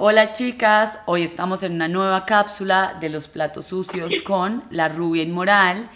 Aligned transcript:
Hola 0.00 0.32
chicas, 0.32 1.00
hoy 1.06 1.24
estamos 1.24 1.64
en 1.64 1.72
una 1.72 1.88
nueva 1.88 2.24
cápsula 2.24 2.96
de 3.00 3.08
los 3.08 3.26
platos 3.26 3.64
sucios 3.64 4.20
con 4.24 4.62
la 4.70 4.88
rubia 4.88 5.24
inmoral. 5.24 5.90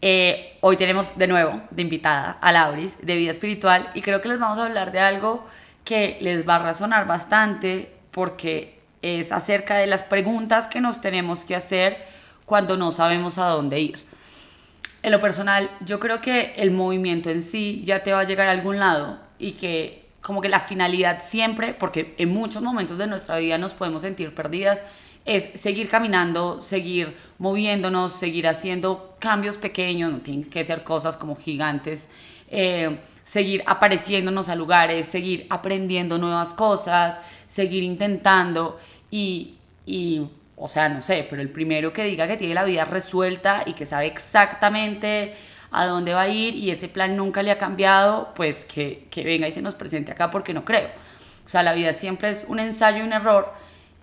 Eh, 0.00 0.56
hoy 0.60 0.76
tenemos 0.76 1.18
de 1.18 1.26
nuevo 1.26 1.60
de 1.72 1.82
invitada 1.82 2.38
a 2.40 2.52
Lauris 2.52 3.04
de 3.04 3.16
vida 3.16 3.32
espiritual 3.32 3.90
y 3.92 4.02
creo 4.02 4.20
que 4.20 4.28
les 4.28 4.38
vamos 4.38 4.56
a 4.56 4.66
hablar 4.66 4.92
de 4.92 5.00
algo 5.00 5.44
que 5.84 6.16
les 6.20 6.48
va 6.48 6.54
a 6.54 6.58
razonar 6.60 7.08
bastante 7.08 7.92
porque 8.12 8.78
es 9.02 9.32
acerca 9.32 9.78
de 9.78 9.88
las 9.88 10.04
preguntas 10.04 10.68
que 10.68 10.80
nos 10.80 11.00
tenemos 11.00 11.44
que 11.44 11.56
hacer 11.56 12.06
cuando 12.46 12.76
no 12.76 12.92
sabemos 12.92 13.36
a 13.38 13.46
dónde 13.46 13.80
ir. 13.80 13.98
En 15.02 15.10
lo 15.10 15.18
personal, 15.18 15.68
yo 15.80 15.98
creo 15.98 16.20
que 16.20 16.54
el 16.56 16.70
movimiento 16.70 17.30
en 17.30 17.42
sí 17.42 17.82
ya 17.84 18.04
te 18.04 18.12
va 18.12 18.20
a 18.20 18.24
llegar 18.24 18.46
a 18.46 18.52
algún 18.52 18.78
lado 18.78 19.18
y 19.40 19.52
que 19.54 20.08
como 20.20 20.40
que 20.40 20.48
la 20.48 20.60
finalidad 20.60 21.22
siempre, 21.24 21.74
porque 21.74 22.14
en 22.18 22.30
muchos 22.30 22.62
momentos 22.62 22.98
de 22.98 23.06
nuestra 23.06 23.38
vida 23.38 23.58
nos 23.58 23.74
podemos 23.74 24.02
sentir 24.02 24.34
perdidas, 24.34 24.82
es 25.24 25.60
seguir 25.60 25.88
caminando, 25.88 26.60
seguir 26.60 27.16
moviéndonos, 27.38 28.12
seguir 28.12 28.48
haciendo 28.48 29.16
cambios 29.18 29.56
pequeños, 29.56 30.12
no 30.12 30.18
tienen 30.20 30.48
que 30.48 30.64
ser 30.64 30.82
cosas 30.82 31.16
como 31.16 31.36
gigantes, 31.36 32.08
eh, 32.48 32.98
seguir 33.22 33.62
apareciéndonos 33.66 34.48
a 34.48 34.56
lugares, 34.56 35.06
seguir 35.06 35.46
aprendiendo 35.50 36.18
nuevas 36.18 36.50
cosas, 36.50 37.20
seguir 37.46 37.82
intentando 37.82 38.78
y, 39.10 39.54
y, 39.86 40.26
o 40.56 40.68
sea, 40.68 40.88
no 40.88 41.02
sé, 41.02 41.26
pero 41.28 41.40
el 41.40 41.50
primero 41.50 41.92
que 41.92 42.04
diga 42.04 42.26
que 42.26 42.36
tiene 42.36 42.54
la 42.54 42.64
vida 42.64 42.84
resuelta 42.84 43.62
y 43.66 43.74
que 43.74 43.86
sabe 43.86 44.06
exactamente 44.06 45.34
a 45.70 45.86
dónde 45.86 46.14
va 46.14 46.22
a 46.22 46.28
ir 46.28 46.56
y 46.56 46.70
ese 46.70 46.88
plan 46.88 47.16
nunca 47.16 47.42
le 47.42 47.50
ha 47.50 47.58
cambiado, 47.58 48.32
pues 48.34 48.64
que, 48.64 49.06
que 49.10 49.24
venga 49.24 49.48
y 49.48 49.52
se 49.52 49.62
nos 49.62 49.74
presente 49.74 50.12
acá 50.12 50.30
porque 50.30 50.54
no 50.54 50.64
creo. 50.64 50.88
O 51.44 51.48
sea, 51.48 51.62
la 51.62 51.72
vida 51.72 51.92
siempre 51.92 52.30
es 52.30 52.44
un 52.48 52.60
ensayo 52.60 52.98
y 52.98 53.02
un 53.02 53.12
error 53.12 53.52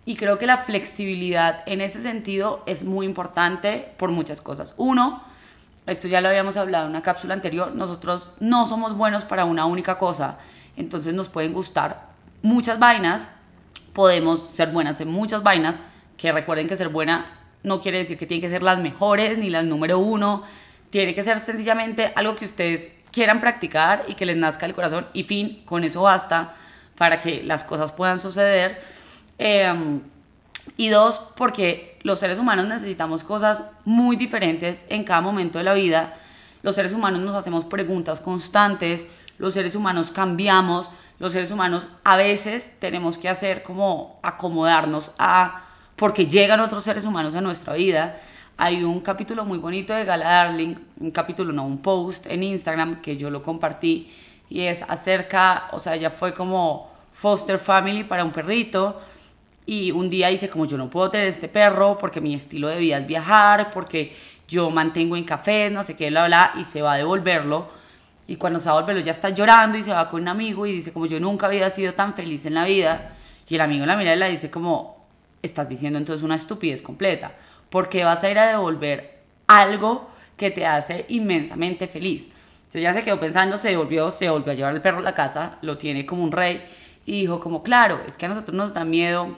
y 0.06 0.16
creo 0.16 0.40
que 0.40 0.46
la 0.46 0.58
flexibilidad 0.58 1.64
en 1.66 1.82
ese 1.82 2.02
sentido 2.02 2.64
es 2.66 2.84
muy 2.84 3.06
importante 3.06 3.90
por 3.98 4.10
muchas 4.10 4.40
cosas. 4.40 4.74
Uno, 4.78 5.22
esto 5.86 6.08
ya 6.08 6.22
lo 6.22 6.30
habíamos 6.30 6.56
hablado 6.56 6.86
en 6.86 6.92
una 6.92 7.02
cápsula 7.02 7.34
anterior, 7.34 7.76
nosotros 7.76 8.32
no 8.40 8.66
somos 8.66 8.96
buenos 8.96 9.26
para 9.26 9.44
una 9.44 9.66
única 9.66 9.98
cosa, 9.98 10.38
entonces 10.78 11.14
nos 11.14 11.28
pueden 11.28 11.54
gustar 11.54 12.08
muchas 12.42 12.80
vainas, 12.80 13.30
podemos 13.94 14.42
ser 14.42 14.72
buenas 14.72 15.02
en 15.02 15.10
muchas 15.10 15.44
vainas, 15.44 15.76
que 16.16 16.32
recuerden 16.32 16.68
que 16.68 16.76
ser 16.76 16.90
buena 16.90 17.26
no 17.64 17.82
quiere 17.82 17.98
decir 17.98 18.18
que 18.18 18.26
tienen 18.26 18.42
que 18.42 18.50
ser 18.50 18.64
las 18.64 18.80
mejores 18.80 19.38
ni 19.38 19.50
las 19.50 19.66
número 19.66 20.00
uno, 20.00 20.44
tiene 20.90 21.14
que 21.14 21.24
ser 21.24 21.40
sencillamente 21.40 22.12
algo 22.16 22.36
que 22.36 22.46
ustedes 22.46 22.90
quieran 23.12 23.40
practicar 23.40 24.06
y 24.08 24.14
que 24.14 24.26
les 24.26 24.38
nazca 24.38 24.66
el 24.66 24.74
corazón 24.74 25.08
y 25.14 25.24
fin, 25.24 25.64
con 25.66 25.84
eso 25.84 26.04
basta 26.04 26.54
para 26.98 27.20
que 27.22 27.44
las 27.44 27.64
cosas 27.64 27.92
puedan 27.92 28.20
suceder. 28.20 28.82
Em, 29.38 30.02
y 30.76 30.90
dos, 30.90 31.20
porque 31.36 31.98
los 32.04 32.20
seres 32.20 32.40
humanos 32.40 32.68
necesitamos 32.68 33.24
cosas 33.24 33.62
muy 33.86 34.16
diferentes 34.16 34.86
en 34.90 35.04
cada 35.04 35.22
momento 35.22 35.58
de 35.58 35.64
la 35.64 35.74
vida. 35.74 36.16
Los 36.62 36.76
seres 36.76 36.92
humanos 36.92 37.22
nos 37.22 37.36
hacemos 37.36 37.66
preguntas 37.66 38.20
constantes, 38.22 39.08
los 39.38 39.54
seres 39.54 39.76
humanos 39.76 40.12
cambiamos, 40.12 40.92
los 41.20 41.32
seres 41.32 41.52
humanos 41.52 41.90
a 42.04 42.18
veces 42.18 42.74
tenemos 42.80 43.18
que 43.18 43.30
hacer 43.30 43.64
como 43.64 44.20
acomodarnos 44.24 45.12
a, 45.18 45.64
porque 45.96 46.28
llegan 46.28 46.60
otros 46.60 46.84
seres 46.84 47.06
humanos 47.06 47.36
a 47.36 47.42
nuestra 47.42 47.74
vida 47.74 48.20
hay 48.58 48.84
un 48.84 49.02
capítulo 49.02 49.46
muy 49.46 49.60
bonito 49.60 49.94
de 49.94 50.04
Gala 50.04 50.26
Darling, 50.26 50.76
un 51.00 51.12
capítulo, 51.12 51.54
no, 51.54 51.66
un 51.66 51.78
post 51.78 52.26
en 52.26 52.42
Instagram 52.42 53.02
que 53.02 53.16
yo 53.16 53.30
lo 53.30 53.44
compartí 53.44 54.12
y 54.50 54.62
es 54.62 54.82
acerca, 54.82 55.68
o 55.72 55.80
sea, 55.80 55.94
ella 55.94 56.10
fue 56.10 56.34
como 56.34 56.92
foster 57.12 57.60
family 57.60 58.04
para 58.04 58.24
un 58.24 58.32
perrito 58.32 59.00
y 59.68 59.92
un 59.92 60.10
día 60.10 60.30
dice 60.30 60.50
como 60.50 60.66
yo 60.66 60.76
no 60.76 60.90
puedo 60.90 61.12
tener 61.12 61.28
este 61.28 61.48
perro 61.48 62.00
porque 62.00 62.20
mi 62.20 62.34
estilo 62.34 62.68
de 62.68 62.80
vida 62.80 62.98
es 62.98 63.06
viajar, 63.06 63.70
porque 63.70 64.16
yo 64.48 64.72
mantengo 64.72 65.16
en 65.16 65.24
cafés, 65.24 65.72
no 65.72 65.84
sé 65.84 65.96
qué, 65.96 66.10
bla, 66.10 66.26
bla, 66.26 66.54
y 66.58 66.64
se 66.64 66.82
va 66.82 66.94
a 66.94 66.98
devolverlo. 66.98 67.70
Y 68.28 68.38
cuando 68.38 68.60
se 68.60 68.70
va 68.70 68.76
a 68.76 68.78
devolverlo 68.78 69.04
ya 69.04 69.12
está 69.12 69.30
llorando 69.30 69.78
y 69.78 69.84
se 69.84 69.92
va 69.92 70.10
con 70.10 70.22
un 70.22 70.30
amigo 70.30 70.66
y 70.66 70.72
dice 70.72 70.92
como 70.92 71.06
yo 71.06 71.20
nunca 71.20 71.46
había 71.46 71.70
sido 71.70 71.94
tan 71.94 72.16
feliz 72.16 72.46
en 72.48 72.56
la 72.56 72.66
vida. 72.66 73.14
Y 73.48 73.56
el 73.56 73.62
amigo 73.62 73.86
la 73.86 73.96
mira 73.98 74.16
y 74.16 74.18
le 74.18 74.30
dice 74.32 74.50
como, 74.50 75.06
estás 75.44 75.70
diciendo 75.70 76.00
entonces 76.00 76.24
una 76.24 76.36
estupidez 76.36 76.82
completa 76.82 77.34
porque 77.70 78.04
vas 78.04 78.24
a 78.24 78.30
ir 78.30 78.40
a 78.40 78.48
devolver 78.48 79.20
algo 79.48 80.10
que 80.36 80.52
te 80.52 80.66
hace 80.66 81.06
inmensamente 81.10 81.88
feliz. 81.88 82.30
Entonces 82.58 82.82
ya 82.82 82.94
se 82.94 83.04
quedó 83.04 83.20
pensando, 83.20 83.58
se 83.58 83.70
devolvió, 83.70 84.12
se 84.12 84.30
volvió 84.30 84.52
a 84.52 84.56
llevar 84.56 84.76
el 84.76 84.82
perro 84.82 85.00
a 85.00 85.02
la 85.02 85.14
casa, 85.14 85.58
lo 85.62 85.78
tiene 85.78 86.06
como 86.06 86.24
un 86.24 86.32
rey 86.32 86.64
y 87.06 87.22
dijo 87.22 87.40
como, 87.40 87.64
claro, 87.64 88.02
es 88.06 88.18
que 88.18 88.26
a 88.26 88.30
nosotros 88.30 88.56
nos 88.56 88.74
da 88.74 88.84
miedo, 88.84 89.38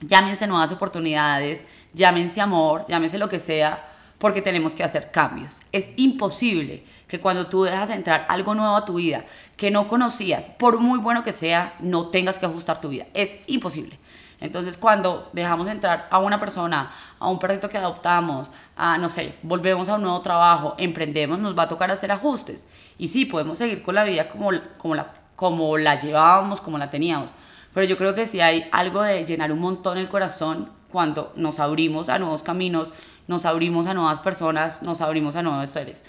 llámense 0.00 0.46
nuevas 0.46 0.72
oportunidades, 0.72 1.66
llámense 1.92 2.40
amor, 2.40 2.86
llámense 2.88 3.18
lo 3.18 3.28
que 3.28 3.38
sea, 3.38 3.88
porque 4.18 4.40
tenemos 4.40 4.74
que 4.74 4.84
hacer 4.84 5.10
cambios. 5.10 5.60
Es 5.72 5.90
imposible 5.96 6.84
que 7.08 7.20
cuando 7.20 7.46
tú 7.46 7.64
dejas 7.64 7.90
entrar 7.90 8.24
algo 8.28 8.54
nuevo 8.54 8.74
a 8.74 8.84
tu 8.86 8.94
vida 8.94 9.26
que 9.56 9.70
no 9.70 9.86
conocías, 9.86 10.46
por 10.46 10.78
muy 10.78 10.98
bueno 10.98 11.22
que 11.24 11.32
sea, 11.32 11.74
no 11.80 12.06
tengas 12.08 12.38
que 12.38 12.46
ajustar 12.46 12.80
tu 12.80 12.88
vida. 12.88 13.06
Es 13.12 13.36
imposible. 13.46 13.98
Entonces, 14.42 14.76
cuando 14.76 15.30
dejamos 15.32 15.68
entrar 15.68 16.08
a 16.10 16.18
una 16.18 16.40
persona, 16.40 16.90
a 17.20 17.28
un 17.28 17.38
perrito 17.38 17.68
que 17.68 17.78
adoptamos, 17.78 18.50
a, 18.76 18.98
no 18.98 19.08
sé, 19.08 19.36
volvemos 19.44 19.88
a 19.88 19.94
un 19.94 20.02
nuevo 20.02 20.20
trabajo, 20.20 20.74
emprendemos, 20.78 21.38
nos 21.38 21.56
va 21.56 21.62
a 21.62 21.68
tocar 21.68 21.92
hacer 21.92 22.10
ajustes. 22.10 22.66
Y 22.98 23.06
sí, 23.06 23.24
podemos 23.24 23.58
seguir 23.58 23.84
con 23.84 23.94
la 23.94 24.02
vida 24.02 24.28
como, 24.28 24.50
como, 24.78 24.96
la, 24.96 25.12
como 25.36 25.78
la 25.78 26.00
llevábamos, 26.00 26.60
como 26.60 26.76
la 26.76 26.90
teníamos. 26.90 27.32
Pero 27.72 27.86
yo 27.86 27.96
creo 27.96 28.16
que 28.16 28.26
sí 28.26 28.40
hay 28.40 28.68
algo 28.72 29.02
de 29.02 29.24
llenar 29.24 29.52
un 29.52 29.60
montón 29.60 29.96
el 29.96 30.08
corazón 30.08 30.70
cuando 30.90 31.32
nos 31.36 31.60
abrimos 31.60 32.08
a 32.08 32.18
nuevos 32.18 32.42
caminos, 32.42 32.94
nos 33.28 33.46
abrimos 33.46 33.86
a 33.86 33.94
nuevas 33.94 34.18
personas, 34.18 34.82
nos 34.82 35.00
abrimos 35.00 35.36
a 35.36 35.42
nuevos 35.42 35.70
seres. 35.70 36.02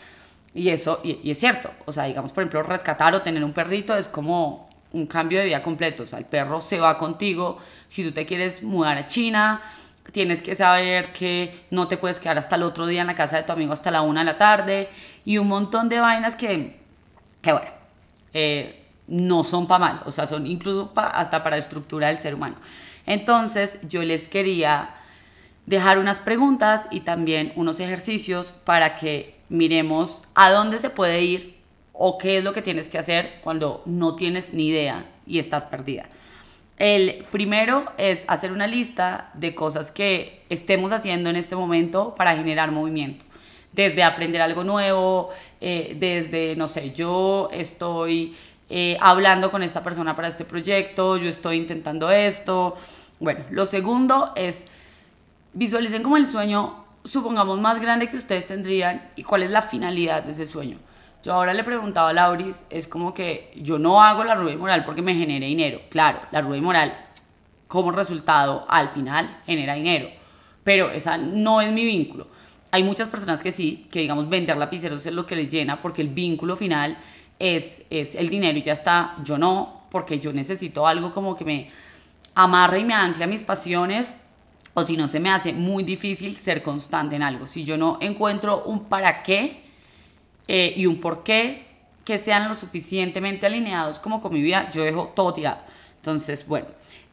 Y 0.55 0.69
eso, 0.69 1.01
y, 1.03 1.19
y, 1.21 1.29
es 1.29 1.39
cierto, 1.39 1.69
o 1.85 1.91
sea, 1.91 2.05
digamos, 2.05 2.31
por 2.31 2.41
ejemplo, 2.41 2.63
rescatar 2.63 3.13
o 3.13 3.21
tener 3.21 3.44
un 3.44 3.53
perrito 3.53 3.95
es 3.95 4.07
como 4.07 4.65
un 4.94 5.08
cambio 5.08 5.40
de 5.40 5.46
vida 5.46 5.62
completo. 5.62 6.04
O 6.04 6.08
sea, 6.08 6.20
el 6.20 6.26
perro 6.26 6.62
se 6.62 6.80
va 6.80 6.98
contigo. 6.98 7.58
Si 7.88 8.04
tú 8.04 8.12
te 8.12 8.26
quieres 8.26 8.64
mudar 8.64 8.98
a 8.98 9.08
China, 9.08 9.62
tienes 10.12 10.42
que 10.42 10.56
saber 10.56 11.12
que 11.12 11.66
no 11.72 11.88
te 11.88 11.98
puedes 11.98 12.20
quedar 12.20 12.38
hasta 12.38 12.56
el 12.56 12.64
otro 12.64 12.88
día 12.88 13.02
en 13.02 13.08
la 13.08 13.16
casa 13.16 13.38
de 13.38 13.44
tu 13.44 13.52
amigo 13.52 13.74
hasta 13.74 13.92
la 13.92 14.02
una 14.02 14.22
de 14.22 14.26
la 14.26 14.38
tarde. 14.38 14.90
Y 15.26 15.38
un 15.38 15.48
montón 15.48 15.90
de 15.90 16.00
vainas 16.00 16.36
que, 16.36 16.80
que 17.42 17.52
bueno, 17.52 17.72
eh, 18.34 18.86
no 19.08 19.44
son 19.44 19.68
para 19.68 19.80
mal. 19.80 20.02
O 20.06 20.12
sea, 20.12 20.28
son 20.28 20.48
incluso 20.48 20.92
hasta 20.96 21.44
para 21.44 21.58
estructurar 21.58 22.12
el 22.12 22.20
ser 22.20 22.36
humano. 22.36 22.56
Entonces, 23.06 23.80
yo 23.88 24.02
les 24.04 24.28
quería 24.28 24.96
dejar 25.66 25.98
unas 25.98 26.20
preguntas 26.20 26.88
y 26.92 27.02
también 27.02 27.54
unos 27.56 27.80
ejercicios 27.80 28.52
para 28.52 28.96
que 28.96 29.40
miremos 29.50 30.24
a 30.36 30.52
dónde 30.52 30.80
se 30.80 30.90
puede 30.90 31.22
ir 31.22 31.53
o 31.94 32.18
qué 32.18 32.40
es 32.40 32.44
lo 32.44 32.54
que 32.54 32.62
tienes 32.62 32.90
que 32.90 32.98
hacer 32.98 33.40
cuando 33.44 33.81
no 33.86 34.16
tienes 34.16 34.54
ni 34.54 34.68
idea 34.68 35.06
y 35.26 35.40
estás 35.40 35.66
perdida. 35.66 36.06
El 36.78 37.26
primero 37.31 37.86
es 37.98 38.26
hacer 38.28 38.52
una 38.52 38.68
lista 38.68 39.30
de 39.36 39.54
cosas 39.54 39.92
que 39.92 40.42
estemos 40.50 40.92
haciendo 40.92 41.30
en 41.30 41.36
este 41.36 41.56
momento 41.56 42.16
para 42.16 42.36
generar 42.36 42.72
movimiento. 42.72 43.24
Desde 43.72 44.04
aprender 44.04 44.42
algo 44.42 44.64
nuevo, 44.64 45.30
eh, 45.62 45.96
desde, 46.00 46.56
no 46.56 46.68
sé, 46.68 46.92
yo 46.92 47.50
estoy 47.52 48.36
eh, 48.70 48.98
hablando 49.00 49.52
con 49.52 49.64
esta 49.64 49.84
persona 49.84 50.16
para 50.16 50.28
este 50.28 50.46
proyecto, 50.46 51.18
yo 51.18 51.30
estoy 51.30 51.58
intentando 51.58 52.10
esto. 52.10 52.75
Bueno, 53.20 53.42
lo 53.52 53.66
segundo 53.66 54.34
es 54.36 54.66
visualicen 55.54 56.02
como 56.02 56.18
el 56.18 56.28
sueño, 56.28 56.84
supongamos, 57.04 57.60
más 57.60 57.80
grande 57.80 58.10
que 58.10 58.18
ustedes 58.18 58.48
tendrían 58.48 59.10
y 59.16 59.24
cuál 59.24 59.44
es 59.44 59.52
la 59.52 59.62
finalidad 59.62 60.24
de 60.24 60.31
ese 60.31 60.48
sueño. 60.48 60.80
Yo 61.23 61.34
ahora 61.34 61.53
le 61.53 61.63
preguntaba 61.63 62.09
a 62.09 62.13
Lauris, 62.13 62.66
es 62.69 62.85
como 62.85 63.13
que 63.13 63.53
yo 63.56 63.79
no 63.79 64.03
hago 64.03 64.25
la 64.25 64.35
rubia 64.35 64.57
moral 64.57 64.84
porque 64.84 65.01
me 65.01 65.16
genere 65.16 65.45
dinero. 65.45 65.79
Claro, 65.89 66.19
la 66.31 66.41
rubia 66.41 66.61
moral 66.61 66.97
como 67.69 67.91
resultado 67.91 68.65
al 68.68 68.89
final 68.89 69.39
genera 69.45 69.74
dinero, 69.74 70.09
pero 70.65 70.92
esa 70.92 71.18
no 71.18 71.62
es 71.62 71.71
mi 71.71 71.86
vínculo. 71.86 72.27
Hay 72.71 72.83
muchas 72.83 73.07
personas 73.07 73.42
que 73.42 73.53
sí, 73.53 73.88
que 73.89 74.01
digamos 74.01 74.27
vender 74.27 74.57
lapiceros 74.57 75.06
es 75.06 75.13
lo 75.13 75.25
que 75.25 75.38
les 75.38 75.50
llena 75.50 75.80
porque 75.80 76.01
el 76.01 76.09
vínculo 76.09 76.57
final 76.57 76.98
es, 77.39 77.86
es 77.89 78.15
el 78.15 78.27
dinero 78.30 78.57
y 78.57 78.63
ya 78.63 78.74
está. 78.74 79.15
Yo 79.24 79.38
no, 79.38 79.83
porque 79.92 80.19
yo 80.19 80.33
necesito 80.33 80.86
algo 80.86 81.13
como 81.13 81.38
que 81.38 81.45
me 81.45 81.71
amarre 82.36 82.80
y 82.80 82.83
me 82.83 82.95
ancle 82.95 83.24
a 83.24 83.27
mis 83.27 83.44
pasiones 83.44 84.18
o 84.74 84.83
si 84.83 84.98
no 84.98 85.07
se 85.07 85.21
me 85.21 85.30
hace 85.30 85.53
muy 85.53 85.83
difícil 85.83 86.36
ser 86.36 86.62
constante 86.62 87.15
en 87.15 87.24
algo. 87.24 87.48
Si 87.48 87.63
yo 87.63 87.77
no 87.77 87.98
encuentro 88.01 88.63
un 88.65 88.86
para 88.86 89.24
qué, 89.24 89.63
eh, 90.48 90.74
y 90.75 90.86
un 90.86 91.00
por 91.00 91.24
qué 91.24 91.66
que 92.06 92.18
sean 92.18 92.50
lo 92.50 92.56
suficientemente 92.56 93.45
alineados 93.45 94.00
como 94.00 94.22
con 94.22 94.34
mi 94.34 94.42
vida, 94.42 94.69
yo 94.72 94.84
dejo 94.84 95.13
todo 95.16 95.34
tirado. 95.34 95.60
Entonces, 95.98 96.45
bueno, 96.45 96.68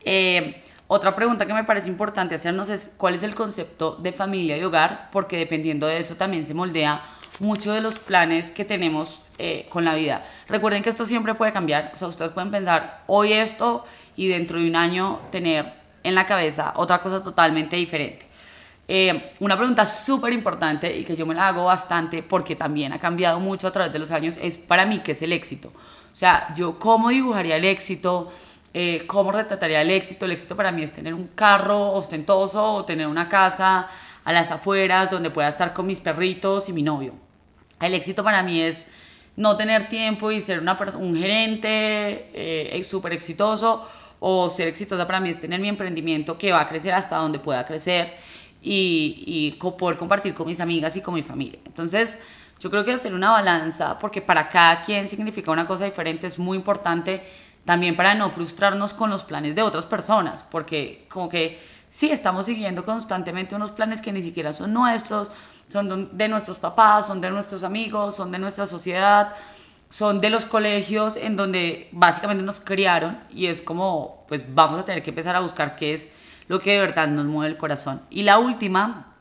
eh, 0.05 0.63
otra 0.89 1.15
pregunta 1.15 1.47
que 1.47 1.55
me 1.55 1.63
parece 1.63 1.89
importante 1.89 2.35
hacernos 2.35 2.69
es 2.69 2.91
cuál 2.97 3.15
es 3.15 3.23
el 3.23 3.35
concepto 3.35 3.95
de 3.95 4.13
familia 4.13 4.57
y 4.57 4.65
hogar, 4.65 5.09
porque 5.13 5.37
dependiendo 5.37 5.87
de 5.87 5.99
eso 5.99 6.17
también 6.17 6.45
se 6.45 6.55
moldea 6.55 7.03
mucho 7.39 7.73
de 7.73 7.81
los 7.81 7.99
planes 7.99 8.51
que 8.51 8.65
tenemos 8.65 9.23
eh, 9.39 9.67
con 9.69 9.85
la 9.85 9.95
vida. 9.95 10.23
Recuerden 10.49 10.83
que 10.83 10.91
esto 10.91 11.05
siempre 11.05 11.35
puede 11.35 11.53
cambiar, 11.53 11.93
o 11.95 11.97
sea, 11.97 12.09
ustedes 12.09 12.33
pueden 12.33 12.51
pensar 12.51 13.03
hoy 13.07 13.33
esto 13.33 13.85
y 14.17 14.29
dentro 14.29 14.59
de 14.59 14.69
un 14.69 14.77
año 14.77 15.21
tener 15.31 15.73
en 16.03 16.15
la 16.15 16.27
cabeza 16.27 16.73
otra 16.77 17.01
cosa 17.01 17.23
totalmente 17.23 17.77
diferente. 17.77 18.27
Eh, 18.93 19.35
una 19.39 19.57
pregunta 19.57 19.87
súper 19.87 20.33
importante 20.33 20.99
y 20.99 21.05
que 21.05 21.15
yo 21.15 21.25
me 21.25 21.33
la 21.33 21.47
hago 21.47 21.67
bastante 21.67 22.25
porque 22.25 22.57
también 22.57 22.93
ha 22.93 22.99
cambiado 22.99 23.39
mucho 23.39 23.69
a 23.69 23.71
través 23.71 23.93
de 23.93 24.01
los 24.01 24.11
años 24.11 24.37
es 24.43 24.59
para 24.59 24.85
mí 24.85 24.99
qué 24.99 25.13
es 25.13 25.23
el 25.23 25.33
éxito. 25.33 25.69
O 25.69 26.17
sea, 26.17 26.53
yo 26.57 26.77
cómo 26.77 27.11
dibujaría 27.11 27.55
el 27.55 27.67
éxito, 27.67 28.33
eh, 28.75 29.05
cómo 29.07 29.31
retrataría 29.31 29.81
el 29.83 29.93
éxito. 29.93 30.25
El 30.25 30.33
éxito 30.33 30.57
para 30.57 30.73
mí 30.73 30.83
es 30.83 30.93
tener 30.93 31.15
un 31.15 31.29
carro 31.29 31.93
ostentoso 31.93 32.75
o 32.75 32.85
tener 32.85 33.07
una 33.07 33.29
casa 33.29 33.87
a 34.25 34.33
las 34.33 34.51
afueras 34.51 35.09
donde 35.09 35.31
pueda 35.31 35.49
estar 35.49 35.73
con 35.73 35.87
mis 35.87 36.01
perritos 36.01 36.69
y 36.69 36.73
mi 36.73 36.83
novio. 36.83 37.15
El 37.81 37.95
éxito 37.95 38.25
para 38.25 38.43
mí 38.43 38.61
es 38.61 38.89
no 39.37 39.57
tener 39.57 39.89
tiempo 39.89 40.33
y 40.33 40.41
ser 40.41 40.59
una 40.59 40.77
un 40.99 41.17
gerente 41.17 42.29
eh, 42.35 42.83
súper 42.83 43.13
exitoso 43.13 43.89
o 44.19 44.51
ser 44.51 44.67
exitosa 44.67 45.07
para 45.07 45.21
mí 45.21 45.31
es 45.31 45.41
tener 45.41 45.61
mi 45.61 45.69
emprendimiento 45.69 46.37
que 46.37 46.51
va 46.51 46.63
a 46.63 46.69
crecer 46.69 46.93
hasta 46.93 47.19
donde 47.19 47.39
pueda 47.39 47.65
crecer 47.65 48.15
y, 48.63 49.25
y 49.27 49.53
poder 49.53 49.97
compartir 49.97 50.35
con 50.35 50.47
mis 50.47 50.61
amigas 50.61 50.97
y 50.97 51.01
con 51.01 51.15
mi 51.15 51.23
familia. 51.23 51.59
Entonces, 51.65 52.19
yo 52.61 52.71
creo 52.71 52.85
que 52.85 52.93
hacer 52.93 53.15
una 53.15 53.31
balanza, 53.31 53.99
porque 53.99 54.21
para 54.21 54.49
cada 54.49 54.83
quien 54.83 55.09
significa 55.09 55.51
una 55.51 55.67
cosa 55.67 55.87
diferente, 55.87 56.27
es 56.27 56.39
muy 56.39 56.59
importante 56.59 57.25
también 57.65 57.97
para 57.97 58.15
no 58.15 58.29
frustrarnos 58.31 58.93
con 58.93 59.11
los 59.11 59.25
planes 59.25 59.55
de 59.55 59.63
otras 59.63 59.87
personas, 59.87 60.45
porque 60.51 61.07
como 61.09 61.29
que 61.29 61.59
sí, 61.89 62.11
estamos 62.11 62.47
siguiendo 62.47 62.85
constantemente 62.85 63.55
unos 63.55 63.71
planes 63.71 64.01
que 64.01 64.13
ni 64.13 64.23
siquiera 64.23 64.53
son 64.53 64.73
nuestros, 64.73 65.31
son 65.69 66.17
de 66.17 66.29
nuestros 66.29 66.59
papás, 66.59 67.07
son 67.07 67.21
de 67.21 67.31
nuestros 67.31 67.63
amigos, 67.65 68.17
son 68.17 68.31
de 68.31 68.39
nuestra 68.39 68.67
sociedad, 68.67 69.35
son 69.89 70.19
de 70.19 70.31
los 70.31 70.45
colegios 70.45 71.17
en 71.17 71.37
donde 71.37 71.89
básicamente 71.93 72.45
nos 72.45 72.61
criaron 72.61 73.21
y 73.31 73.47
es 73.47 73.61
como, 73.61 74.25
pues 74.29 74.43
vamos 74.55 74.79
a 74.79 74.85
tener 74.85 75.03
que 75.03 75.11
empezar 75.11 75.35
a 75.35 75.41
buscar 75.41 75.77
qué 75.77 75.95
es 75.95 76.11
lo 76.51 76.59
que 76.59 76.73
de 76.73 76.81
verdad 76.81 77.07
nos 77.07 77.27
mueve 77.27 77.53
el 77.53 77.57
corazón. 77.57 78.03
Y 78.11 78.25
la 78.25 78.41
última 78.41 79.15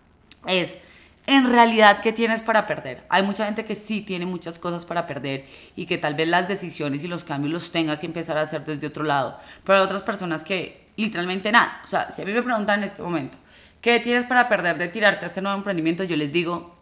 es, 0.48 0.80
en 1.28 1.48
realidad, 1.48 2.02
¿qué 2.02 2.12
tienes 2.12 2.42
para 2.42 2.66
perder? 2.66 3.04
Hay 3.08 3.22
mucha 3.22 3.46
gente 3.46 3.66
que 3.66 3.76
sí 3.76 4.02
tiene 4.02 4.26
muchas 4.26 4.58
cosas 4.58 4.84
para 4.84 5.06
perder 5.06 5.46
y 5.76 5.86
que 5.86 6.00
tal 6.00 6.16
vez 6.16 6.28
las 6.28 6.48
decisiones 6.48 7.04
y 7.04 7.08
los 7.08 7.24
cambios 7.24 7.54
los 7.54 7.72
tenga 7.72 8.00
que 8.00 8.08
empezar 8.08 8.36
a 8.40 8.42
hacer 8.42 8.66
desde 8.66 8.88
otro 8.88 9.04
lado. 9.04 9.38
Pero 9.64 9.78
hay 9.78 9.86
otras 9.86 10.02
personas 10.02 10.44
que 10.44 10.88
literalmente 10.96 11.52
nada. 11.52 11.82
O 11.84 11.88
sea, 11.88 12.12
si 12.12 12.24
a 12.24 12.26
mí 12.26 12.34
me 12.34 12.42
preguntan 12.42 12.80
en 12.80 12.86
este 12.86 13.04
momento, 13.04 13.38
¿qué 13.80 14.00
tienes 14.00 14.26
para 14.26 14.50
perder 14.50 14.80
de 14.80 14.88
tirarte 14.88 15.26
a 15.26 15.28
este 15.28 15.44
nuevo 15.44 15.56
emprendimiento? 15.56 16.04
Yo 16.04 16.18
les 16.18 16.34
digo, 16.34 16.78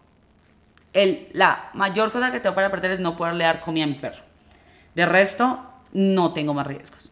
el, 0.93 1.27
la 1.33 1.71
mayor 1.73 2.09
cosa 2.09 2.31
que 2.31 2.39
tengo 2.39 2.55
para 2.55 2.71
perder 2.71 2.91
es 2.91 2.99
no 3.01 3.17
poderle 3.17 3.43
dar 3.43 3.59
comida 3.59 3.83
a 3.83 3.87
mi 3.87 3.95
perro. 3.95 4.23
De 4.95 5.05
resto, 5.05 5.61
no 5.91 6.31
tengo 6.31 6.53
más 6.53 6.65
riesgos. 6.65 7.11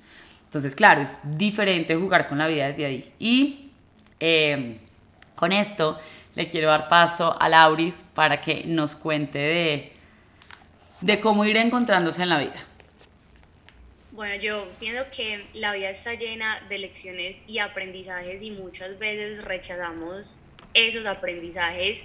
Entonces, 0.55 0.73
claro, 0.73 1.01
es 1.01 1.17
diferente 1.21 1.97
jugar 1.97 2.29
con 2.29 2.37
la 2.37 2.47
vida 2.47 2.67
desde 2.67 2.85
ahí. 2.85 3.11
Y 3.19 3.71
em, 4.21 4.77
con 5.35 5.51
esto 5.51 5.99
le 6.33 6.47
quiero 6.47 6.69
dar 6.69 6.87
paso 6.87 7.35
a 7.41 7.49
Lauris 7.49 8.05
para 8.13 8.39
que 8.39 8.63
nos 8.65 8.95
cuente 8.95 9.37
de, 9.37 9.91
de 11.01 11.19
cómo 11.19 11.43
ir 11.43 11.57
encontrándose 11.57 12.23
en 12.23 12.29
la 12.29 12.39
vida. 12.39 12.55
Bueno, 14.13 14.35
yo 14.35 14.65
pienso 14.79 15.03
que 15.13 15.45
la 15.55 15.73
vida 15.73 15.89
está 15.89 16.13
llena 16.13 16.57
de 16.69 16.77
lecciones 16.77 17.41
y 17.47 17.59
aprendizajes 17.59 18.41
y 18.41 18.51
muchas 18.51 18.97
veces 18.97 19.43
rechazamos 19.43 20.39
esos 20.73 21.05
aprendizajes 21.05 22.01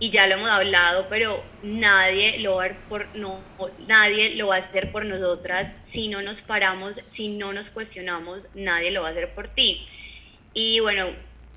y 0.00 0.10
ya 0.10 0.26
lo 0.26 0.34
hemos 0.34 0.50
hablado, 0.50 1.08
pero 1.08 1.44
nadie 1.62 2.38
lo, 2.38 2.56
va 2.56 2.68
por, 2.88 3.08
no, 3.16 3.44
nadie 3.86 4.36
lo 4.36 4.48
va 4.48 4.56
a 4.56 4.58
hacer 4.58 4.92
por 4.92 5.04
nosotras 5.04 5.74
si 5.82 6.08
no 6.08 6.22
nos 6.22 6.40
paramos, 6.40 7.00
si 7.06 7.28
no 7.28 7.52
nos 7.52 7.70
cuestionamos, 7.70 8.48
nadie 8.54 8.90
lo 8.90 9.02
va 9.02 9.08
a 9.08 9.10
hacer 9.10 9.34
por 9.34 9.48
ti. 9.48 9.86
Y 10.54 10.80
bueno, 10.80 11.08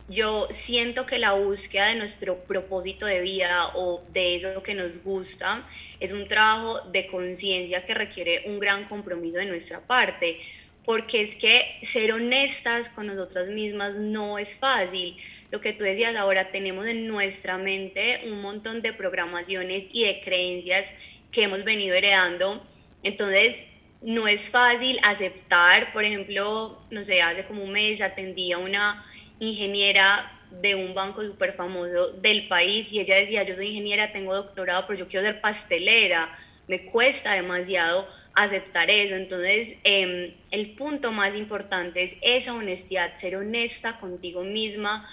yo 0.07 0.47
siento 0.51 1.05
que 1.05 1.19
la 1.19 1.33
búsqueda 1.33 1.87
de 1.87 1.95
nuestro 1.95 2.43
propósito 2.43 3.05
de 3.05 3.21
vida 3.21 3.71
o 3.75 4.03
de 4.11 4.35
eso 4.35 4.63
que 4.63 4.73
nos 4.73 5.03
gusta 5.03 5.65
es 5.99 6.11
un 6.11 6.27
trabajo 6.27 6.81
de 6.91 7.07
conciencia 7.07 7.85
que 7.85 7.93
requiere 7.93 8.43
un 8.47 8.59
gran 8.59 8.85
compromiso 8.85 9.37
de 9.37 9.45
nuestra 9.45 9.79
parte, 9.79 10.39
porque 10.85 11.21
es 11.21 11.35
que 11.35 11.79
ser 11.83 12.11
honestas 12.13 12.89
con 12.89 13.07
nosotras 13.07 13.49
mismas 13.49 13.97
no 13.97 14.39
es 14.39 14.55
fácil 14.55 15.17
lo 15.51 15.59
que 15.59 15.73
tú 15.73 15.83
decías 15.83 16.15
ahora, 16.15 16.49
tenemos 16.49 16.87
en 16.87 17.07
nuestra 17.07 17.57
mente 17.57 18.21
un 18.25 18.41
montón 18.41 18.81
de 18.81 18.93
programaciones 18.93 19.89
y 19.91 20.05
de 20.05 20.21
creencias 20.21 20.93
que 21.29 21.43
hemos 21.43 21.65
venido 21.65 21.93
heredando. 21.93 22.65
Entonces, 23.03 23.67
no 24.01 24.29
es 24.29 24.49
fácil 24.49 24.97
aceptar, 25.03 25.91
por 25.91 26.05
ejemplo, 26.05 26.81
no 26.89 27.03
sé, 27.03 27.21
hace 27.21 27.45
como 27.45 27.63
un 27.63 27.73
mes 27.73 28.01
atendí 28.01 28.53
a 28.53 28.57
una 28.57 29.05
ingeniera 29.39 30.39
de 30.61 30.75
un 30.75 30.93
banco 30.93 31.21
súper 31.21 31.53
famoso 31.53 32.13
del 32.13 32.47
país 32.47 32.91
y 32.93 33.01
ella 33.01 33.15
decía, 33.15 33.43
yo 33.43 33.55
soy 33.55 33.67
ingeniera, 33.67 34.13
tengo 34.13 34.33
doctorado, 34.33 34.85
pero 34.87 34.99
yo 34.99 35.07
quiero 35.07 35.25
ser 35.25 35.41
pastelera. 35.41 36.33
Me 36.71 36.85
cuesta 36.85 37.33
demasiado 37.33 38.07
aceptar 38.33 38.89
eso. 38.89 39.15
Entonces, 39.15 39.75
em, 39.83 40.33
el 40.51 40.73
punto 40.77 41.11
más 41.11 41.35
importante 41.35 42.01
es 42.01 42.15
esa 42.21 42.53
honestidad, 42.53 43.13
ser 43.17 43.35
honesta 43.35 43.99
contigo 43.99 44.45
misma 44.45 45.05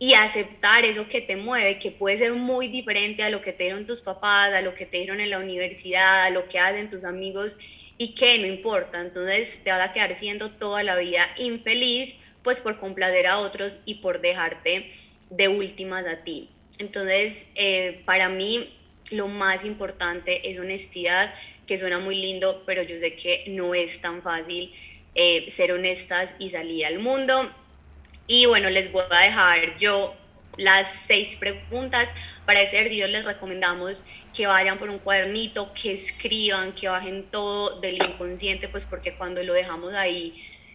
y 0.00 0.14
aceptar 0.14 0.84
eso 0.84 1.06
que 1.06 1.20
te 1.20 1.36
mueve, 1.36 1.78
que 1.78 1.92
puede 1.92 2.18
ser 2.18 2.32
muy 2.32 2.66
diferente 2.66 3.22
a 3.22 3.30
lo 3.30 3.40
que 3.40 3.52
te 3.52 3.62
dieron 3.62 3.86
tus 3.86 4.02
papás, 4.02 4.52
a 4.52 4.62
lo 4.62 4.74
que 4.74 4.84
te 4.84 4.96
dieron 4.96 5.20
en 5.20 5.30
la 5.30 5.38
universidad, 5.38 6.24
a 6.24 6.30
lo 6.30 6.48
que 6.48 6.58
hacen 6.58 6.90
tus 6.90 7.04
amigos 7.04 7.56
y 7.96 8.16
que 8.16 8.38
no 8.38 8.48
importa. 8.48 9.00
Entonces 9.00 9.62
te 9.62 9.70
vas 9.70 9.88
a 9.88 9.92
quedar 9.92 10.12
siendo 10.16 10.50
toda 10.58 10.82
la 10.82 10.96
vida 10.96 11.28
infeliz, 11.36 12.16
pues 12.42 12.60
por 12.60 12.80
complacer 12.80 13.28
a 13.28 13.38
otros 13.38 13.78
y 13.84 14.00
por 14.00 14.20
dejarte 14.20 14.90
de 15.30 15.46
últimas 15.46 16.04
a 16.04 16.24
ti. 16.24 16.50
Entonces, 16.78 17.46
eh, 17.54 18.02
para 18.04 18.28
mí 18.28 18.75
lo 19.10 19.28
más 19.28 19.64
importante 19.64 20.50
es 20.50 20.58
honestidad, 20.58 21.34
que 21.66 21.78
suena 21.78 21.98
muy 21.98 22.16
lindo, 22.16 22.62
pero 22.66 22.82
yo 22.82 22.98
sé 22.98 23.14
que 23.14 23.44
no 23.48 23.74
es 23.74 24.00
tan 24.00 24.22
fácil 24.22 24.72
eh, 25.14 25.50
ser 25.50 25.72
honestas 25.72 26.34
y 26.38 26.50
salir 26.50 26.86
al 26.86 26.98
mundo. 26.98 27.50
Y 28.26 28.46
bueno, 28.46 28.70
les 28.70 28.90
voy 28.92 29.04
a 29.10 29.22
dejar 29.22 29.76
yo 29.78 30.14
las 30.56 31.04
seis 31.06 31.36
preguntas. 31.36 32.10
Para 32.44 32.60
ese 32.60 32.76
ejercicio 32.76 33.08
les 33.08 33.24
recomendamos 33.24 34.04
que 34.34 34.46
vayan 34.46 34.78
por 34.78 34.90
un 34.90 34.98
cuadernito, 34.98 35.72
que 35.72 35.92
escriban, 35.92 36.72
que 36.72 36.88
bajen 36.88 37.24
todo 37.30 37.80
del 37.80 37.96
inconsciente, 37.96 38.68
pues 38.68 38.84
porque 38.84 39.14
cuando 39.14 39.42
lo 39.42 39.52
dejamos 39.52 39.94
ahí 39.94 40.34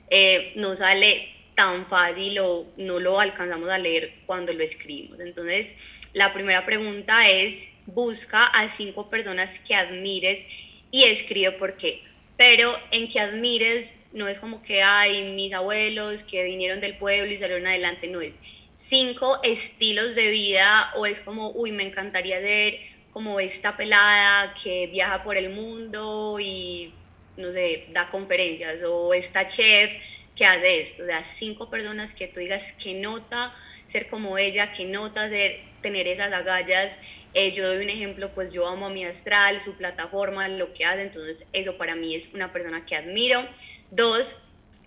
eh, 0.09 0.53
no 0.55 0.75
sale 0.75 1.29
tan 1.55 1.87
fácil 1.87 2.39
o 2.39 2.67
no 2.77 2.99
lo 2.99 3.19
alcanzamos 3.19 3.69
a 3.69 3.77
leer 3.77 4.13
cuando 4.25 4.53
lo 4.53 4.63
escribimos. 4.63 5.19
Entonces, 5.19 5.73
la 6.13 6.33
primera 6.33 6.65
pregunta 6.65 7.29
es, 7.29 7.63
busca 7.85 8.45
a 8.45 8.69
cinco 8.69 9.09
personas 9.09 9.59
que 9.59 9.75
admires 9.75 10.45
y 10.91 11.03
escribe 11.05 11.51
por 11.53 11.77
qué. 11.77 12.03
Pero 12.37 12.75
en 12.91 13.09
que 13.09 13.19
admires 13.19 13.95
no 14.13 14.27
es 14.27 14.39
como 14.39 14.61
que 14.61 14.81
hay 14.83 15.33
mis 15.33 15.53
abuelos 15.53 16.23
que 16.23 16.43
vinieron 16.43 16.81
del 16.81 16.97
pueblo 16.97 17.31
y 17.31 17.37
salieron 17.37 17.67
adelante, 17.67 18.07
no 18.07 18.21
es 18.21 18.39
cinco 18.75 19.39
estilos 19.43 20.15
de 20.15 20.29
vida 20.31 20.91
o 20.95 21.05
es 21.05 21.21
como, 21.21 21.51
uy, 21.51 21.71
me 21.71 21.83
encantaría 21.83 22.39
ser 22.41 22.79
como 23.11 23.39
esta 23.39 23.77
pelada 23.77 24.53
que 24.61 24.87
viaja 24.87 25.23
por 25.23 25.37
el 25.37 25.49
mundo 25.49 26.39
y, 26.39 26.93
no 27.37 27.51
sé, 27.51 27.85
da 27.91 28.09
conferencias 28.09 28.79
o 28.83 29.13
esta 29.13 29.47
chef 29.47 29.91
que 30.35 30.45
hace 30.45 30.81
esto, 30.81 31.03
o 31.03 31.05
sea, 31.05 31.23
cinco 31.25 31.69
personas 31.69 32.15
que 32.15 32.27
tú 32.27 32.39
digas 32.39 32.73
que 32.73 32.93
nota 32.93 33.53
ser 33.91 34.07
como 34.07 34.37
ella, 34.37 34.71
que 34.71 34.85
nota 34.85 35.29
ser, 35.29 35.59
tener 35.81 36.07
esas 36.07 36.31
agallas. 36.31 36.97
Eh, 37.33 37.51
yo 37.51 37.67
doy 37.67 37.83
un 37.83 37.89
ejemplo, 37.89 38.33
pues 38.33 38.51
yo 38.53 38.67
amo 38.67 38.87
a 38.87 38.89
mi 38.89 39.03
astral, 39.03 39.59
su 39.59 39.75
plataforma, 39.75 40.47
lo 40.47 40.73
que 40.73 40.85
hace, 40.85 41.01
entonces 41.01 41.45
eso 41.53 41.77
para 41.77 41.95
mí 41.95 42.15
es 42.15 42.29
una 42.33 42.53
persona 42.53 42.85
que 42.85 42.95
admiro. 42.95 43.45
Dos, 43.89 44.37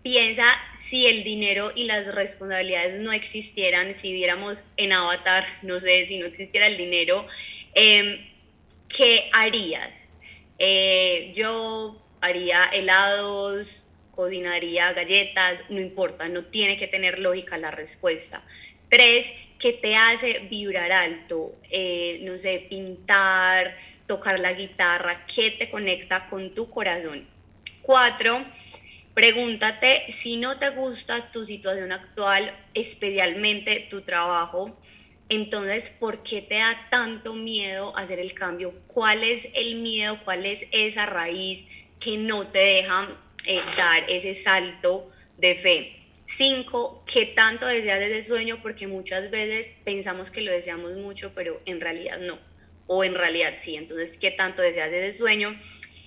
piensa 0.03 0.45
si 0.75 1.07
el 1.07 1.25
dinero 1.25 1.73
y 1.75 1.85
las 1.85 2.15
responsabilidades 2.15 2.99
no 2.99 3.13
existieran, 3.13 3.95
si 3.95 4.13
viéramos 4.13 4.63
en 4.77 4.93
Avatar, 4.93 5.45
no 5.63 5.81
sé, 5.81 6.07
si 6.07 6.19
no 6.19 6.27
existiera 6.27 6.67
el 6.67 6.77
dinero, 6.77 7.27
em, 7.75 8.27
¿qué 8.89 9.29
harías? 9.33 10.09
Eh, 10.59 11.33
yo 11.35 12.03
haría 12.21 12.67
helados, 12.67 13.93
cocinaría 14.15 14.93
galletas, 14.93 15.63
no 15.69 15.81
importa, 15.81 16.29
no 16.29 16.45
tiene 16.45 16.77
que 16.77 16.87
tener 16.87 17.19
lógica 17.19 17.59
la 17.59 17.71
respuesta. 17.71 18.43
Tres, 18.95 19.29
¿qué 19.59 19.73
te 19.73 19.97
hace 19.97 20.47
vibrar 20.49 20.93
alto? 20.93 21.53
Eh, 21.69 22.21
no 22.23 22.39
sé, 22.39 22.65
pintar, 22.71 23.77
tocar 24.07 24.39
la 24.39 24.53
guitarra, 24.53 25.27
¿qué 25.27 25.51
te 25.51 25.69
conecta 25.69 26.29
con 26.29 26.55
tu 26.55 26.71
corazón? 26.71 27.27
Cuatro, 27.83 28.47
Pregúntate 29.13 30.05
si 30.11 30.37
no 30.37 30.61
te 30.61 30.71
gusta 30.71 31.33
tu 31.33 31.45
situación 31.45 31.91
actual, 31.91 32.57
especialmente 32.75 33.81
tu 33.91 34.03
trabajo, 34.03 34.81
entonces, 35.29 35.91
¿por 35.91 36.23
qué 36.23 36.41
te 36.41 36.59
da 36.59 36.87
tanto 36.89 37.35
miedo 37.35 37.97
hacer 37.97 38.21
el 38.21 38.33
cambio? 38.33 38.75
¿Cuál 38.87 39.25
es 39.25 39.49
el 39.55 39.75
miedo? 39.75 40.21
¿Cuál 40.23 40.47
es 40.47 40.69
esa 40.71 41.05
raíz 41.07 41.67
que 41.99 42.17
no 42.17 42.47
te 42.47 42.61
deja 42.61 43.09
eh, 43.45 43.61
dar 43.77 44.05
ese 44.09 44.37
salto 44.37 45.11
de 45.37 45.57
fe? 45.57 46.04
Cinco, 46.37 47.05
¿qué 47.07 47.27
tanto 47.27 47.67
deseas 47.67 48.03
ese 48.03 48.25
sueño? 48.25 48.61
Porque 48.61 48.89
muchas 48.89 49.31
veces 49.31 49.73
pensamos 49.85 50.33
que 50.33 50.41
lo 50.41 50.51
deseamos 50.51 50.97
mucho, 50.97 51.33
pero 51.33 51.61
en 51.65 51.81
realidad 51.81 52.19
no. 52.19 52.39
O 52.89 53.05
en 53.05 53.15
realidad 53.15 53.55
sí. 53.59 53.77
Entonces, 53.77 54.17
¿qué 54.17 54.33
tanto 54.33 54.61
deseas 54.61 54.93
ese 54.93 55.17
sueño? 55.17 55.57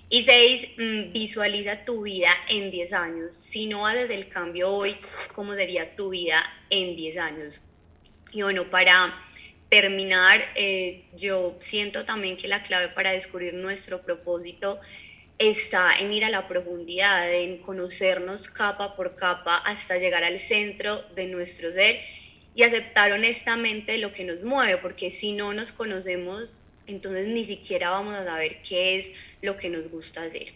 Y 0.10 0.24
seis, 0.24 0.68
mm, 0.78 1.14
visualiza 1.14 1.86
tu 1.86 2.04
vida 2.04 2.30
en 2.50 2.72
10 2.72 2.92
años. 2.92 3.36
Si 3.36 3.68
no 3.68 3.88
haces 3.88 4.10
el 4.10 4.28
cambio 4.28 4.70
hoy, 4.70 4.98
¿cómo 5.34 5.54
sería 5.54 5.96
tu 5.96 6.10
vida 6.10 6.44
en 6.70 6.98
10 6.98 7.18
años? 7.18 7.62
Y 8.34 8.42
bueno, 8.42 8.70
para 8.70 9.22
terminar, 9.70 10.42
eh, 10.56 11.06
yo 11.16 11.58
siento 11.62 12.04
también 12.04 12.36
que 12.36 12.50
la 12.50 12.64
clave 12.64 12.90
para 12.90 13.12
descubrir 13.12 13.54
nuestro 13.54 14.02
propósito 14.02 14.80
está 15.40 16.00
en 16.00 16.12
ir 16.14 16.26
a 16.26 16.30
la 16.30 16.48
profundidad, 16.48 17.32
en 17.32 17.58
conocernos 17.58 18.48
capa 18.48 18.96
por 18.96 19.16
capa 19.16 19.58
hasta 19.58 19.98
llegar 19.98 20.24
al 20.24 20.40
centro 20.40 21.04
de 21.16 21.28
nuestro 21.28 21.72
ser 21.72 22.00
y 22.56 22.64
aceptar 22.64 23.12
honestamente 23.12 23.98
lo 24.00 24.14
que 24.14 24.24
nos 24.24 24.44
mueve, 24.44 24.78
porque 24.78 25.12
si 25.12 25.34
no 25.34 25.54
nos 25.54 25.72
conocemos, 25.72 26.64
entonces 26.88 27.28
ni 27.28 27.46
siquiera 27.46 27.92
vamos 27.92 28.16
a 28.16 28.26
saber 28.26 28.58
qué 28.68 28.98
es 28.98 29.12
lo 29.42 29.58
que 29.58 29.70
nos 29.70 29.90
gusta 29.90 30.24
hacer. 30.24 30.54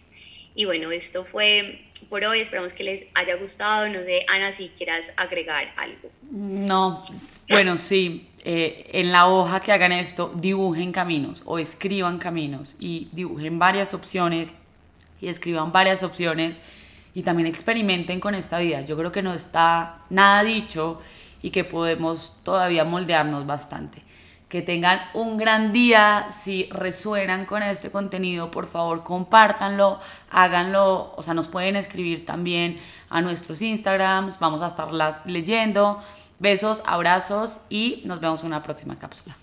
Y 0.56 0.66
bueno, 0.66 0.92
esto 0.92 1.24
fue 1.26 1.82
por 2.10 2.24
hoy, 2.26 2.40
esperamos 2.40 2.74
que 2.74 2.84
les 2.84 3.06
haya 3.14 3.36
gustado, 3.36 3.88
no 3.88 4.04
sé, 4.04 4.26
Ana, 4.28 4.52
si 4.52 4.70
quieras 4.70 5.12
agregar 5.16 5.72
algo. 5.78 6.10
No, 6.32 7.06
bueno, 7.48 7.78
sí, 7.78 8.28
eh, 8.44 8.90
en 8.94 9.12
la 9.12 9.28
hoja 9.28 9.60
que 9.60 9.72
hagan 9.72 9.92
esto, 9.92 10.32
dibujen 10.36 10.92
caminos 10.92 11.44
o 11.46 11.60
escriban 11.60 12.18
caminos 12.18 12.76
y 12.80 13.10
dibujen 13.12 13.60
varias 13.60 13.94
opciones 13.94 14.54
y 15.22 15.28
escriban 15.28 15.72
varias 15.72 16.04
opciones 16.04 16.62
y 17.14 17.24
también 17.24 17.48
experimenten 17.48 18.20
con 18.20 18.36
esta 18.36 18.60
vida. 18.60 18.82
Yo 18.82 18.98
creo 18.98 19.12
que 19.12 19.22
no 19.22 19.34
está 19.34 20.00
nada 20.10 20.44
dicho 20.44 21.00
y 21.42 21.52
que 21.52 21.64
podemos 21.64 22.34
todavía 22.44 22.84
moldearnos 22.84 23.46
bastante. 23.46 24.04
Que 24.50 24.62
tengan 24.62 25.00
un 25.14 25.38
gran 25.38 25.72
día. 25.72 26.28
Si 26.32 26.68
resuenan 26.72 27.46
con 27.46 27.64
este 27.64 27.90
contenido, 27.90 28.52
por 28.52 28.68
favor, 28.68 29.04
compártanlo, 29.04 30.00
háganlo. 30.30 31.14
O 31.16 31.24
sea, 31.24 31.34
nos 31.34 31.48
pueden 31.48 31.76
escribir 31.78 32.26
también 32.26 32.78
a 33.10 33.22
nuestros 33.22 33.62
Instagrams. 33.62 34.40
Vamos 34.40 34.62
a 34.62 34.68
estarlas 34.68 35.26
leyendo. 35.26 36.02
Besos, 36.40 36.82
abrazos 36.86 37.62
y 37.70 38.02
nos 38.06 38.20
vemos 38.20 38.42
en 38.42 38.48
una 38.48 38.64
próxima 38.64 38.96
cápsula. 38.98 39.36